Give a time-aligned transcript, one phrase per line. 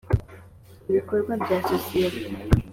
[0.89, 2.21] ibikorwa bya sosiyete